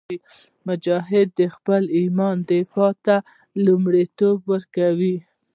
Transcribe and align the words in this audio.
مجاهد 0.67 1.27
د 1.39 1.41
خپل 1.55 1.81
ایمان 1.99 2.35
دفاع 2.51 2.93
ته 3.05 3.15
لومړیتوب 3.65 4.37
ورکوي. 4.53 5.17